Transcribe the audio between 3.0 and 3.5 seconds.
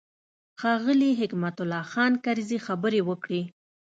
وکړې.